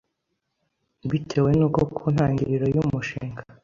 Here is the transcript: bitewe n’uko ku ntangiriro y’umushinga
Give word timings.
bitewe 1.09 1.49
n’uko 1.57 1.81
ku 1.95 2.03
ntangiriro 2.13 2.65
y’umushinga 2.75 3.41